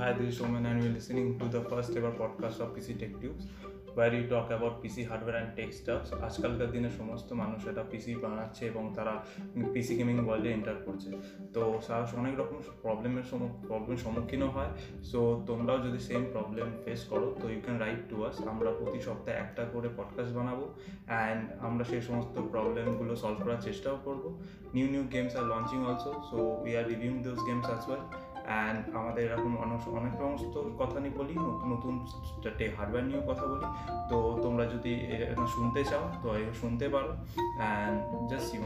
Hi, 0.00 0.14
this 0.14 0.28
is 0.32 0.40
Soman, 0.40 0.64
and 0.64 0.82
you're 0.82 0.94
listening 0.94 1.38
to 1.38 1.46
the 1.54 1.60
first 1.70 1.94
ever 1.94 2.12
podcast 2.12 2.58
of 2.64 2.68
PC 2.74 2.98
Tech 2.98 3.20
Tubes, 3.20 3.44
where 3.96 4.10
we 4.10 4.20
talk 4.28 4.50
about 4.50 4.82
PC 4.82 5.06
hardware 5.06 5.36
and 5.40 5.50
tech 5.58 5.72
stuff. 5.80 6.04
আজকালকার 6.28 6.70
দিনে 6.74 6.90
সমস্ত 7.00 7.28
মানুষ 7.42 7.60
এটা 7.70 7.82
পিসি 7.90 8.12
বানাচ্ছে 8.24 8.62
এবং 8.72 8.84
তারা 8.96 9.14
পিসি 9.74 9.92
gaming 9.98 10.16
ওয়ার্ল্ডে 10.26 10.50
এন্টার 10.56 10.76
করছে। 10.86 11.10
তো 11.54 11.60
তারা 11.86 12.04
অনেক 12.20 12.34
রকম 12.40 12.56
প্রবলেমের 12.84 13.26
প্রবলেমের 13.68 14.00
সম্মুখীনও 14.04 14.48
হয়। 14.56 14.70
সো 15.10 15.20
তোমরাও 15.48 15.78
যদি 15.86 15.98
সেম 16.08 16.22
প্রবলেম 16.34 16.68
ফেস 16.84 17.00
করো 17.10 17.26
তো 17.40 17.44
you 17.52 17.60
can 17.66 17.76
write 17.84 18.00
to 18.10 18.16
us 18.28 18.36
আমরা 18.52 18.70
প্রতি 18.78 19.00
সপ্তাহে 19.06 19.36
একটা 19.44 19.62
করে 19.72 19.88
পডকাস্ট 19.98 20.32
বানাবো 20.38 20.64
অ্যান্ড 21.10 21.42
আমরা 21.66 21.84
সেই 21.90 22.02
সমস্ত 22.08 22.34
প্রবলেমগুলো 22.52 23.12
সলভ 23.22 23.38
করার 23.44 23.60
চেষ্টাও 23.68 23.96
করব। 24.06 24.24
New 24.76 24.86
new 24.94 25.04
games 25.14 25.32
R 25.38 25.44
launching 25.52 25.78
also 25.90 26.12
so 26.30 26.36
we 26.64 26.72
are 26.78 26.84
reviewing 26.92 27.16
those 27.26 27.38
games 27.48 27.68
as 27.72 27.84
well 27.90 28.04
and 28.50 28.96
আমাদের 28.96 29.22
এরকম 29.24 29.52
অনেক 29.56 29.88
অনেক 29.88 30.12
সমস্ত 30.18 30.54
কথা 30.78 31.00
নিয়ে 31.00 31.16
বলি, 31.18 31.34
নতুন 31.34 31.94
নতুন 32.42 32.68
হার্ডওয়্যার 32.76 33.04
নিয়েও 33.04 33.24
কথা 33.30 33.44
বলি। 33.46 33.66
তো 34.10 34.16
তোমরা 34.42 34.64
যদি 34.66 34.92
শুনতে 35.48 35.80
চাও, 35.84 36.04
তো 36.22 36.28
শুনতে 36.60 36.86
পারো। 36.88 37.10
And 37.58 37.98
just 38.30 38.48
you 38.54 38.60